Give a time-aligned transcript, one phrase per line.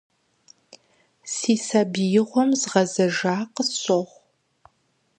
[1.33, 4.21] Си сабиигъуэм згъэзэжа къысщохъу.